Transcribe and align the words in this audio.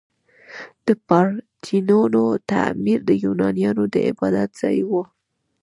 د 0.85 0.87
پارتینون 1.07 2.15
تعمیر 2.51 2.99
د 3.09 3.11
یونانیانو 3.23 3.83
د 3.93 3.95
عبادت 4.09 4.49
ځای 4.61 4.79
و. 4.89 4.91